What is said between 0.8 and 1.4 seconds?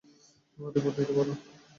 দিতে বল।